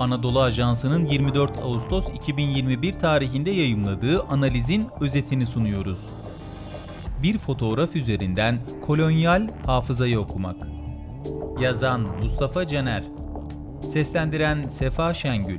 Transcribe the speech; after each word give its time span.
Anadolu 0.00 0.40
Ajansı'nın 0.40 1.04
24 1.04 1.58
Ağustos 1.58 2.04
2021 2.14 2.92
tarihinde 2.92 3.50
yayımladığı 3.50 4.22
analizin 4.22 4.88
özetini 5.00 5.46
sunuyoruz. 5.46 6.00
Bir 7.22 7.38
fotoğraf 7.38 7.96
üzerinden 7.96 8.60
kolonyal 8.86 9.48
hafızayı 9.66 10.20
okumak. 10.20 10.56
Yazan 11.60 12.00
Mustafa 12.00 12.66
Caner 12.66 13.04
Seslendiren 13.82 14.68
Sefa 14.68 15.14
Şengül 15.14 15.58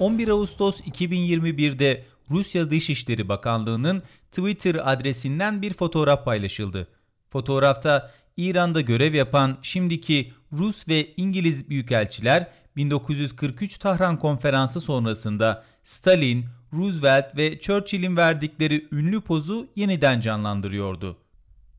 11 0.00 0.28
Ağustos 0.28 0.80
2021'de 0.80 2.04
Rusya 2.30 2.70
Dışişleri 2.70 3.28
Bakanlığı'nın 3.28 4.02
Twitter 4.30 4.92
adresinden 4.92 5.62
bir 5.62 5.74
fotoğraf 5.74 6.24
paylaşıldı. 6.24 6.88
Fotoğrafta 7.30 8.10
İran'da 8.36 8.80
görev 8.80 9.14
yapan 9.14 9.58
şimdiki 9.62 10.32
Rus 10.52 10.88
ve 10.88 11.14
İngiliz 11.16 11.70
büyükelçiler 11.70 12.50
1943 12.76 13.78
Tahran 13.78 14.18
Konferansı 14.18 14.80
sonrasında 14.80 15.64
Stalin, 15.84 16.44
Roosevelt 16.72 17.36
ve 17.36 17.60
Churchill'in 17.60 18.16
verdikleri 18.16 18.88
ünlü 18.92 19.20
pozu 19.20 19.68
yeniden 19.76 20.20
canlandırıyordu. 20.20 21.18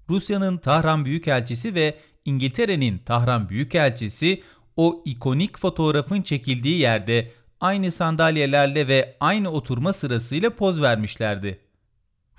Rusya'nın 0.09 0.57
Tahran 0.57 1.05
Büyükelçisi 1.05 1.75
ve 1.75 1.97
İngiltere'nin 2.25 2.97
Tahran 2.97 3.49
Büyükelçisi 3.49 4.43
o 4.75 5.01
ikonik 5.05 5.59
fotoğrafın 5.59 6.21
çekildiği 6.21 6.79
yerde 6.79 7.31
aynı 7.61 7.91
sandalyelerle 7.91 8.87
ve 8.87 9.17
aynı 9.19 9.49
oturma 9.49 9.93
sırasıyla 9.93 10.49
poz 10.49 10.81
vermişlerdi. 10.81 11.59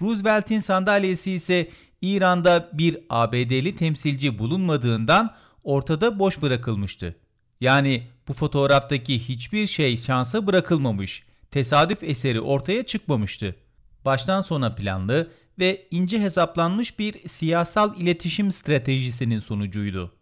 Roosevelt'in 0.02 0.60
sandalyesi 0.60 1.32
ise 1.32 1.68
İran'da 2.02 2.70
bir 2.72 2.98
ABD'li 3.10 3.76
temsilci 3.76 4.38
bulunmadığından 4.38 5.34
ortada 5.64 6.18
boş 6.18 6.42
bırakılmıştı. 6.42 7.16
Yani 7.60 8.02
bu 8.28 8.32
fotoğraftaki 8.32 9.28
hiçbir 9.28 9.66
şey 9.66 9.96
şansa 9.96 10.46
bırakılmamış, 10.46 11.22
tesadüf 11.50 12.02
eseri 12.02 12.40
ortaya 12.40 12.82
çıkmamıştı. 12.82 13.56
Baştan 14.04 14.40
sona 14.40 14.74
planlı 14.74 15.30
ve 15.58 15.86
ince 15.90 16.20
hesaplanmış 16.20 16.98
bir 16.98 17.28
siyasal 17.28 17.96
iletişim 17.96 18.50
stratejisinin 18.52 19.40
sonucuydu. 19.40 20.12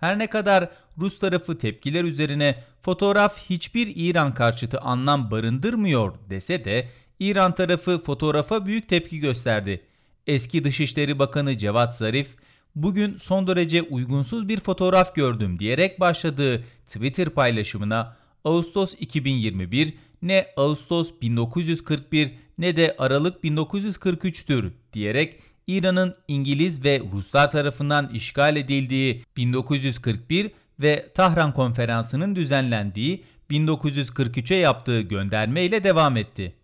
Her 0.00 0.18
ne 0.18 0.26
kadar 0.26 0.70
Rus 0.98 1.18
tarafı 1.18 1.58
tepkiler 1.58 2.04
üzerine 2.04 2.64
fotoğraf 2.82 3.38
hiçbir 3.50 3.92
İran 3.96 4.34
karşıtı 4.34 4.80
anlam 4.80 5.30
barındırmıyor 5.30 6.14
dese 6.30 6.64
de 6.64 6.88
İran 7.20 7.54
tarafı 7.54 8.02
fotoğrafa 8.02 8.66
büyük 8.66 8.88
tepki 8.88 9.18
gösterdi. 9.18 9.82
Eski 10.26 10.64
Dışişleri 10.64 11.18
Bakanı 11.18 11.58
Cevat 11.58 11.96
Zarif, 11.96 12.36
bugün 12.76 13.16
son 13.16 13.46
derece 13.46 13.82
uygunsuz 13.82 14.48
bir 14.48 14.60
fotoğraf 14.60 15.14
gördüm 15.14 15.58
diyerek 15.58 16.00
başladığı 16.00 16.64
Twitter 16.86 17.28
paylaşımına 17.28 18.16
Ağustos 18.44 18.94
2021 19.00 19.94
ne 20.22 20.46
Ağustos 20.56 21.10
1941 21.22 22.34
ne 22.58 22.76
de 22.76 22.94
Aralık 22.98 23.44
1943'tür 23.44 24.70
diyerek 24.92 25.40
İran'ın 25.66 26.14
İngiliz 26.28 26.84
ve 26.84 27.02
Ruslar 27.12 27.50
tarafından 27.50 28.08
işgal 28.08 28.56
edildiği 28.56 29.24
1941 29.36 30.50
ve 30.80 31.12
Tahran 31.14 31.52
Konferansı'nın 31.54 32.36
düzenlendiği 32.36 33.24
1943'e 33.50 34.56
yaptığı 34.56 35.00
gönderme 35.00 35.64
ile 35.64 35.84
devam 35.84 36.16
etti. 36.16 36.54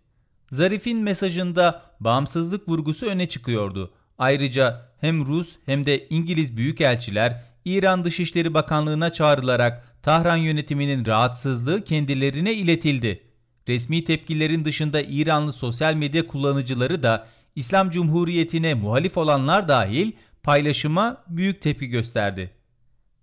Zarif'in 0.51 0.97
mesajında 0.97 1.81
bağımsızlık 1.99 2.69
vurgusu 2.69 3.05
öne 3.05 3.29
çıkıyordu. 3.29 3.91
Ayrıca 4.21 4.81
hem 4.99 5.25
Rus 5.25 5.55
hem 5.65 5.85
de 5.85 6.07
İngiliz 6.09 6.57
büyükelçiler 6.57 7.43
İran 7.65 8.03
Dışişleri 8.03 8.53
Bakanlığı'na 8.53 9.13
çağrılarak 9.13 9.83
Tahran 10.03 10.37
yönetiminin 10.37 11.05
rahatsızlığı 11.05 11.83
kendilerine 11.83 12.53
iletildi. 12.53 13.23
Resmi 13.67 14.03
tepkilerin 14.03 14.65
dışında 14.65 15.01
İranlı 15.01 15.53
sosyal 15.53 15.93
medya 15.93 16.27
kullanıcıları 16.27 17.03
da 17.03 17.27
İslam 17.55 17.89
Cumhuriyeti'ne 17.89 18.73
muhalif 18.73 19.17
olanlar 19.17 19.67
dahil 19.67 20.11
paylaşıma 20.43 21.23
büyük 21.27 21.61
tepki 21.61 21.87
gösterdi. 21.87 22.51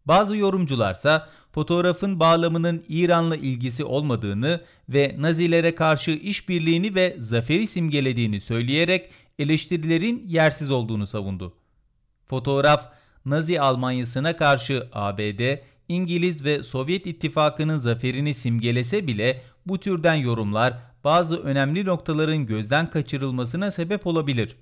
Bazı 0.07 0.37
yorumcularsa 0.37 1.29
fotoğrafın 1.53 2.21
bağlamının 2.21 2.85
İran'la 2.89 3.37
ilgisi 3.37 3.85
olmadığını 3.85 4.61
ve 4.89 5.15
Nazilere 5.19 5.75
karşı 5.75 6.11
işbirliğini 6.11 6.95
ve 6.95 7.15
zaferi 7.19 7.67
simgelediğini 7.67 8.41
söyleyerek 8.41 9.11
eleştirilerin 9.39 10.25
yersiz 10.29 10.71
olduğunu 10.71 11.07
savundu. 11.07 11.55
Fotoğraf 12.27 12.93
Nazi 13.25 13.61
Almanyası'na 13.61 14.37
karşı 14.37 14.89
ABD, 14.93 15.59
İngiliz 15.89 16.45
ve 16.45 16.63
Sovyet 16.63 17.07
İttifakı'nın 17.07 17.77
zaferini 17.77 18.35
simgelese 18.35 19.07
bile 19.07 19.43
bu 19.67 19.81
türden 19.81 20.15
yorumlar 20.15 20.79
bazı 21.05 21.43
önemli 21.43 21.85
noktaların 21.85 22.47
gözden 22.47 22.91
kaçırılmasına 22.91 23.71
sebep 23.71 24.07
olabilir. 24.07 24.57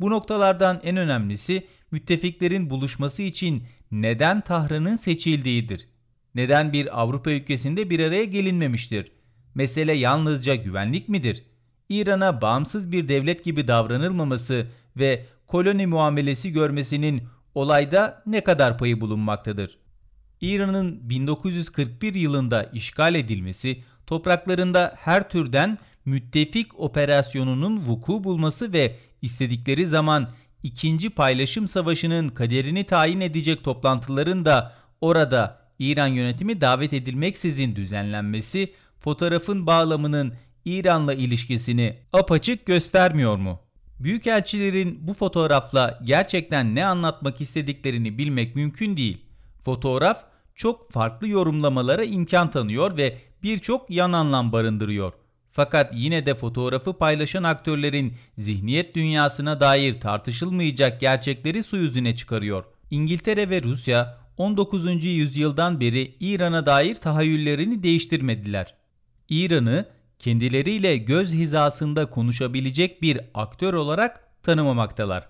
Bu 0.00 0.10
noktalardan 0.10 0.80
en 0.84 0.96
önemlisi 0.96 1.66
müttefiklerin 1.90 2.70
buluşması 2.70 3.22
için 3.22 3.62
neden 3.90 4.40
Tahran'ın 4.40 4.96
seçildiğidir. 4.96 5.88
Neden 6.34 6.72
bir 6.72 7.00
Avrupa 7.00 7.30
ülkesinde 7.30 7.90
bir 7.90 8.00
araya 8.00 8.24
gelinmemiştir? 8.24 9.12
Mesele 9.54 9.92
yalnızca 9.92 10.54
güvenlik 10.54 11.08
midir? 11.08 11.44
İran'a 11.88 12.40
bağımsız 12.40 12.92
bir 12.92 13.08
devlet 13.08 13.44
gibi 13.44 13.68
davranılmaması 13.68 14.66
ve 14.96 15.26
koloni 15.46 15.86
muamelesi 15.86 16.52
görmesinin 16.52 17.22
olayda 17.54 18.22
ne 18.26 18.44
kadar 18.44 18.78
payı 18.78 19.00
bulunmaktadır? 19.00 19.78
İran'ın 20.40 21.10
1941 21.10 22.14
yılında 22.14 22.62
işgal 22.62 23.14
edilmesi, 23.14 23.82
topraklarında 24.06 24.94
her 24.96 25.30
türden 25.30 25.78
müttefik 26.04 26.80
operasyonunun 26.80 27.86
vuku 27.86 28.24
bulması 28.24 28.72
ve 28.72 28.96
istedikleri 29.22 29.86
zaman 29.86 30.30
ikinci 30.62 31.10
paylaşım 31.10 31.68
savaşının 31.68 32.28
kaderini 32.28 32.84
tayin 32.84 33.20
edecek 33.20 33.64
toplantıların 33.64 34.44
da 34.44 34.74
orada 35.00 35.60
İran 35.78 36.06
yönetimi 36.06 36.60
davet 36.60 36.92
edilmeksizin 36.92 37.76
düzenlenmesi 37.76 38.72
fotoğrafın 39.00 39.66
bağlamının 39.66 40.34
İran'la 40.64 41.14
ilişkisini 41.14 41.98
apaçık 42.12 42.66
göstermiyor 42.66 43.36
mu? 43.36 43.60
Büyükelçilerin 44.00 44.98
bu 45.08 45.14
fotoğrafla 45.14 46.00
gerçekten 46.04 46.74
ne 46.74 46.86
anlatmak 46.86 47.40
istediklerini 47.40 48.18
bilmek 48.18 48.56
mümkün 48.56 48.96
değil. 48.96 49.24
Fotoğraf 49.64 50.24
çok 50.54 50.92
farklı 50.92 51.28
yorumlamalara 51.28 52.04
imkan 52.04 52.50
tanıyor 52.50 52.96
ve 52.96 53.18
birçok 53.42 53.90
yan 53.90 54.12
anlam 54.12 54.52
barındırıyor. 54.52 55.12
Fakat 55.52 55.92
yine 55.94 56.26
de 56.26 56.34
fotoğrafı 56.34 56.92
paylaşan 56.92 57.42
aktörlerin 57.42 58.14
zihniyet 58.36 58.94
dünyasına 58.94 59.60
dair 59.60 60.00
tartışılmayacak 60.00 61.00
gerçekleri 61.00 61.62
su 61.62 61.76
yüzüne 61.76 62.16
çıkarıyor. 62.16 62.64
İngiltere 62.90 63.50
ve 63.50 63.62
Rusya 63.62 64.18
19. 64.36 65.04
yüzyıldan 65.04 65.80
beri 65.80 66.14
İran'a 66.20 66.66
dair 66.66 66.94
tahayyüllerini 66.94 67.82
değiştirmediler. 67.82 68.74
İran'ı 69.28 69.86
kendileriyle 70.18 70.96
göz 70.96 71.34
hizasında 71.34 72.10
konuşabilecek 72.10 73.02
bir 73.02 73.20
aktör 73.34 73.74
olarak 73.74 74.42
tanımamaktalar. 74.42 75.28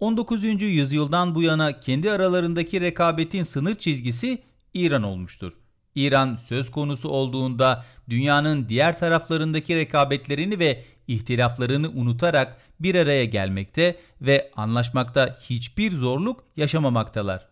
19. 0.00 0.44
yüzyıldan 0.62 1.34
bu 1.34 1.42
yana 1.42 1.80
kendi 1.80 2.10
aralarındaki 2.10 2.80
rekabetin 2.80 3.42
sınır 3.42 3.74
çizgisi 3.74 4.42
İran 4.74 5.02
olmuştur. 5.02 5.52
İran 5.94 6.36
söz 6.36 6.70
konusu 6.70 7.08
olduğunda 7.08 7.84
dünyanın 8.08 8.68
diğer 8.68 8.98
taraflarındaki 8.98 9.76
rekabetlerini 9.76 10.58
ve 10.58 10.84
ihtilaflarını 11.08 11.88
unutarak 11.88 12.56
bir 12.80 12.94
araya 12.94 13.24
gelmekte 13.24 13.96
ve 14.20 14.50
anlaşmakta 14.56 15.38
hiçbir 15.40 15.92
zorluk 15.92 16.44
yaşamamaktalar. 16.56 17.48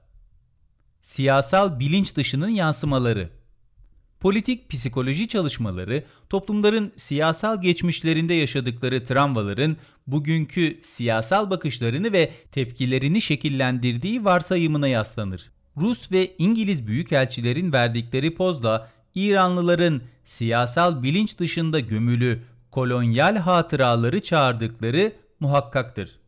Siyasal 1.01 1.81
bilinç 1.81 2.17
dışının 2.17 2.49
yansımaları 2.49 3.31
Politik 4.21 4.69
psikoloji 4.71 5.29
çalışmaları 5.29 6.05
toplumların 6.31 6.93
siyasal 6.97 7.63
geçmişlerinde 7.63 8.35
yaşadıkları 8.35 9.05
travmaların 9.05 9.77
bugünkü 10.07 10.81
siyasal 10.83 11.51
bakışlarını 11.51 12.13
ve 12.13 12.33
tepkilerini 12.53 13.21
şekillendirdiği 13.21 14.25
varsayımına 14.25 14.89
yaslanır. 14.89 15.51
Rus 15.77 16.13
ve 16.13 16.37
İngiliz 16.39 16.87
büyükelçilerin 16.87 17.73
verdikleri 17.73 18.35
pozla 18.35 18.91
İranlıların 19.15 20.03
siyasal 20.25 21.03
bilinç 21.03 21.39
dışında 21.39 21.81
gömülü 21.81 22.43
kolonyal 22.71 23.37
hatıraları 23.37 24.23
çağırdıkları 24.23 25.13
muhakkaktır. 25.41 26.19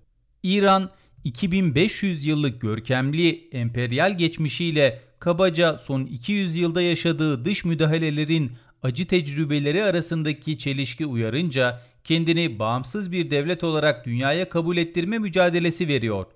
İran 0.43 0.91
2500 1.25 2.27
yıllık 2.27 2.61
görkemli 2.61 3.49
emperyal 3.53 4.19
geçmişiyle 4.19 5.10
kabaca 5.21 5.79
son 5.79 6.07
200 6.07 6.57
yılda 6.57 6.83
yaşadığı 6.83 7.45
dış 7.45 7.65
müdahalelerin 7.65 8.53
acı 8.83 9.07
tecrübeleri 9.07 9.85
arasındaki 9.85 10.59
çelişki 10.59 11.07
uyarınca 11.07 11.81
kendini 12.05 12.59
bağımsız 12.59 13.13
bir 13.13 13.31
devlet 13.31 13.65
olarak 13.65 14.07
dünyaya 14.07 14.49
kabul 14.49 14.77
ettirme 14.77 15.19
mücadelesi 15.19 15.89
veriyor. 15.89 16.27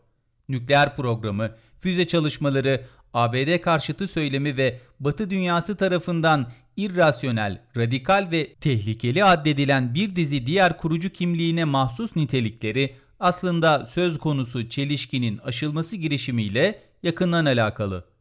Nükleer 0.49 0.97
programı, 0.97 1.51
füze 1.81 2.07
çalışmaları, 2.07 2.85
ABD 3.15 3.61
karşıtı 3.61 4.07
söylemi 4.07 4.57
ve 4.57 4.81
Batı 5.01 5.31
dünyası 5.31 5.77
tarafından 5.77 6.53
irrasyonel, 6.77 7.63
radikal 7.77 8.29
ve 8.31 8.55
tehlikeli 8.55 9.25
addedilen 9.25 9.95
bir 9.95 10.17
dizi 10.17 10.47
diğer 10.47 10.79
kurucu 10.79 11.11
kimliğine 11.11 11.65
mahsus 11.65 12.17
nitelikleri 12.17 12.97
aslında 13.21 13.87
söz 13.87 14.19
konusu 14.19 14.69
çelişkinin 14.69 15.39
aşılması 15.39 15.97
girişimiyle 15.97 16.83
yakından 17.03 17.45
alakalı. 17.45 18.14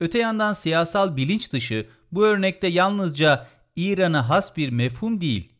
Öte 0.00 0.18
yandan 0.18 0.52
siyasal 0.52 1.16
bilinç 1.16 1.52
dışı 1.52 1.86
bu 2.12 2.26
örnekte 2.26 2.66
yalnızca 2.66 3.46
İran'a 3.76 4.28
has 4.28 4.56
bir 4.56 4.70
mefhum 4.70 5.20
değil. 5.20 5.52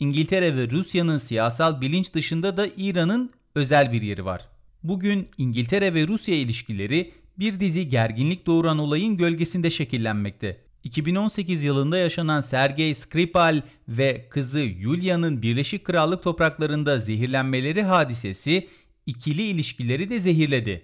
İngiltere 0.00 0.56
ve 0.56 0.70
Rusya'nın 0.70 1.18
siyasal 1.18 1.80
bilinç 1.80 2.14
dışında 2.14 2.56
da 2.56 2.66
İran'ın 2.76 3.30
özel 3.54 3.92
bir 3.92 4.02
yeri 4.02 4.24
var. 4.24 4.48
Bugün 4.82 5.26
İngiltere 5.38 5.94
ve 5.94 6.08
Rusya 6.08 6.34
ilişkileri 6.34 7.12
bir 7.38 7.60
dizi 7.60 7.88
gerginlik 7.88 8.46
doğuran 8.46 8.78
olayın 8.78 9.16
gölgesinde 9.16 9.70
şekillenmekte. 9.70 10.60
2018 10.84 11.64
yılında 11.64 11.98
yaşanan 11.98 12.40
Sergey 12.40 12.94
Skripal 12.94 13.62
ve 13.88 14.28
kızı 14.30 14.60
Yulia'nın 14.60 15.42
Birleşik 15.42 15.84
Krallık 15.84 16.22
topraklarında 16.22 16.98
zehirlenmeleri 16.98 17.82
hadisesi 17.82 18.68
ikili 19.06 19.42
ilişkileri 19.42 20.10
de 20.10 20.20
zehirledi. 20.20 20.82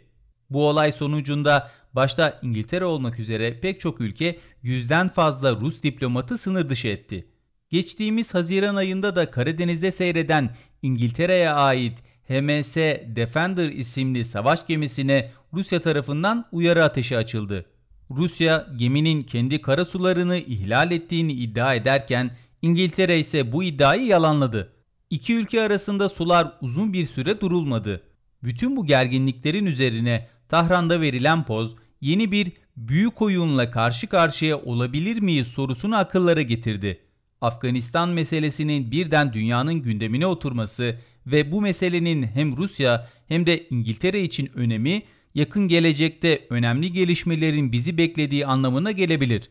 Bu 0.50 0.68
olay 0.68 0.92
sonucunda 0.92 1.70
başta 1.96 2.38
İngiltere 2.42 2.84
olmak 2.84 3.18
üzere 3.18 3.60
pek 3.60 3.80
çok 3.80 4.00
ülke 4.00 4.38
yüzden 4.62 5.08
fazla 5.08 5.60
Rus 5.60 5.82
diplomatı 5.82 6.38
sınır 6.38 6.68
dışı 6.68 6.88
etti. 6.88 7.26
Geçtiğimiz 7.70 8.34
Haziran 8.34 8.76
ayında 8.76 9.16
da 9.16 9.30
Karadeniz'de 9.30 9.90
seyreden 9.90 10.56
İngiltere'ye 10.82 11.50
ait 11.50 11.98
HMS 12.28 12.76
Defender 13.16 13.68
isimli 13.68 14.24
savaş 14.24 14.66
gemisine 14.66 15.30
Rusya 15.52 15.80
tarafından 15.80 16.46
uyarı 16.52 16.84
ateşi 16.84 17.16
açıldı. 17.16 17.66
Rusya 18.10 18.66
geminin 18.76 19.22
kendi 19.22 19.62
karasularını 19.62 20.36
ihlal 20.36 20.92
ettiğini 20.92 21.32
iddia 21.32 21.74
ederken 21.74 22.30
İngiltere 22.62 23.18
ise 23.18 23.52
bu 23.52 23.64
iddiayı 23.64 24.06
yalanladı. 24.06 24.72
İki 25.10 25.34
ülke 25.34 25.62
arasında 25.62 26.08
sular 26.08 26.52
uzun 26.60 26.92
bir 26.92 27.04
süre 27.04 27.40
durulmadı. 27.40 28.02
Bütün 28.42 28.76
bu 28.76 28.86
gerginliklerin 28.86 29.66
üzerine 29.66 30.28
Tahran'da 30.48 31.00
verilen 31.00 31.44
poz 31.44 31.76
yeni 32.00 32.32
bir 32.32 32.52
büyük 32.76 33.22
oyunla 33.22 33.70
karşı 33.70 34.06
karşıya 34.06 34.58
olabilir 34.58 35.20
miyiz 35.20 35.46
sorusunu 35.46 35.96
akıllara 35.96 36.42
getirdi. 36.42 37.00
Afganistan 37.40 38.08
meselesinin 38.08 38.90
birden 38.90 39.32
dünyanın 39.32 39.74
gündemine 39.74 40.26
oturması 40.26 40.98
ve 41.26 41.52
bu 41.52 41.62
meselenin 41.62 42.22
hem 42.22 42.56
Rusya 42.56 43.08
hem 43.28 43.46
de 43.46 43.66
İngiltere 43.70 44.22
için 44.22 44.50
önemi 44.54 45.02
yakın 45.34 45.68
gelecekte 45.68 46.46
önemli 46.50 46.92
gelişmelerin 46.92 47.72
bizi 47.72 47.98
beklediği 47.98 48.46
anlamına 48.46 48.90
gelebilir. 48.90 49.50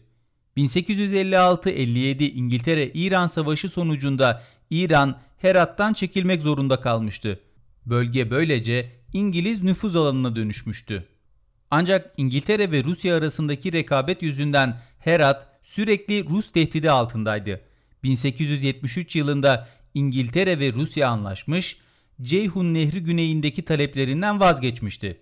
1856-57 0.57 2.23
İngiltere-İran 2.23 3.27
Savaşı 3.27 3.69
sonucunda 3.69 4.43
İran 4.69 5.19
Herat'tan 5.37 5.93
çekilmek 5.93 6.41
zorunda 6.41 6.81
kalmıştı. 6.81 7.39
Bölge 7.85 8.31
böylece 8.31 8.91
İngiliz 9.13 9.63
nüfuz 9.63 9.95
alanına 9.95 10.35
dönüşmüştü. 10.35 11.14
Ancak 11.71 12.13
İngiltere 12.17 12.71
ve 12.71 12.83
Rusya 12.83 13.15
arasındaki 13.15 13.73
rekabet 13.73 14.21
yüzünden 14.21 14.81
Herat 14.99 15.47
sürekli 15.63 16.29
Rus 16.29 16.51
tehdidi 16.51 16.91
altındaydı. 16.91 17.61
1873 18.03 19.15
yılında 19.15 19.67
İngiltere 19.93 20.59
ve 20.59 20.73
Rusya 20.73 21.09
anlaşmış, 21.09 21.77
Ceyhun 22.21 22.73
Nehri 22.73 23.03
güneyindeki 23.03 23.65
taleplerinden 23.65 24.39
vazgeçmişti. 24.39 25.21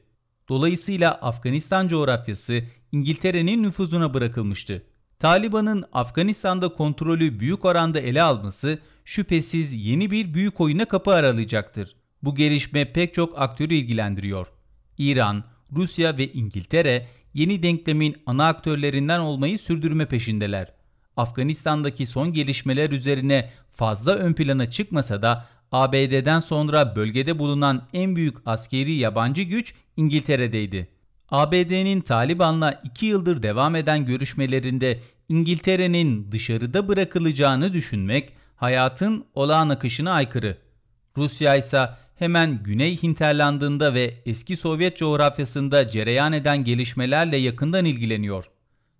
Dolayısıyla 0.50 1.12
Afganistan 1.12 1.88
coğrafyası 1.88 2.64
İngiltere'nin 2.92 3.64
nüfuzuna 3.64 4.14
bırakılmıştı. 4.14 4.84
Taliban'ın 5.20 5.86
Afganistan'da 5.94 6.70
kontrolü 6.70 7.40
büyük 7.40 7.66
oranda 7.66 8.00
ele 8.00 8.24
alması 8.24 8.80
şüphesiz 9.06 9.74
yeni 9.74 10.12
bir 10.12 10.34
büyük 10.34 10.62
oyuna 10.62 10.86
kapı 10.86 11.12
aralayacaktır. 11.12 11.96
Bu 12.24 12.36
gelişme 12.36 12.94
pek 12.94 13.14
çok 13.14 13.42
aktörü 13.42 13.74
ilgilendiriyor. 13.74 14.48
İran, 14.98 15.44
Rusya 15.76 16.18
ve 16.18 16.34
İngiltere 16.34 17.08
yeni 17.34 17.64
denklemin 17.64 18.16
ana 18.26 18.48
aktörlerinden 18.48 19.20
olmayı 19.20 19.60
sürdürme 19.60 20.06
peşindeler. 20.06 20.74
Afganistan'daki 21.18 22.06
son 22.06 22.34
gelişmeler 22.34 22.90
üzerine 22.90 23.52
fazla 23.74 24.14
ön 24.14 24.34
plana 24.34 24.70
çıkmasa 24.70 25.22
da 25.22 25.46
ABD'den 25.72 26.40
sonra 26.40 26.96
bölgede 26.96 27.40
bulunan 27.40 27.88
en 27.94 28.16
büyük 28.16 28.38
askeri 28.46 28.94
yabancı 28.94 29.42
güç 29.42 29.74
İngiltere'deydi. 29.98 30.88
ABD'nin 31.30 32.02
Taliban'la 32.02 32.82
2 32.84 33.06
yıldır 33.06 33.44
devam 33.44 33.76
eden 33.76 34.06
görüşmelerinde 34.06 35.00
İngiltere'nin 35.30 36.32
dışarıda 36.32 36.88
bırakılacağını 36.88 37.74
düşünmek 37.74 38.34
hayatın 38.56 39.26
olağan 39.36 39.70
akışına 39.70 40.12
aykırı. 40.12 40.58
Rusya 41.18 41.56
ise 41.56 41.90
hemen 42.16 42.64
Güney 42.64 43.04
Hinterland'ında 43.04 43.94
ve 43.94 44.14
eski 44.26 44.58
Sovyet 44.58 44.98
coğrafyasında 44.98 45.88
cereyan 45.88 46.34
eden 46.34 46.64
gelişmelerle 46.64 47.38
yakından 47.38 47.86
ilgileniyor. 47.86 48.46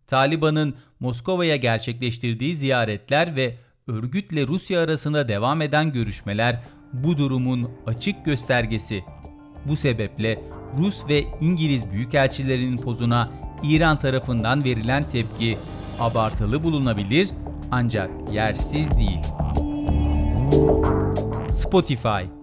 Taliban'ın 0.08 0.76
Moskova'ya 1.00 1.56
gerçekleştirdiği 1.56 2.56
ziyaretler 2.56 3.36
ve 3.36 3.56
örgütle 3.88 4.48
Rusya 4.48 4.82
arasında 4.82 5.28
devam 5.28 5.62
eden 5.62 5.92
görüşmeler 5.92 6.64
bu 6.94 7.18
durumun 7.18 7.72
açık 7.86 8.26
göstergesi. 8.26 9.04
Bu 9.66 9.76
sebeple 9.76 10.40
Rus 10.78 11.08
ve 11.10 11.24
İngiliz 11.42 11.92
büyükelçilerinin 11.92 12.78
pozuna 12.78 13.32
İran 13.64 14.00
tarafından 14.00 14.64
verilen 14.64 15.10
tepki 15.10 15.58
abartılı 16.00 16.64
bulunabilir 16.64 17.30
ancak 17.72 18.10
yersiz 18.32 18.98
değil. 18.98 19.20
Spotify, 21.50 22.43